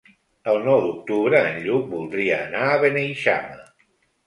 [0.53, 3.63] El nou d'octubre en Lluc voldria anar a Beneixama.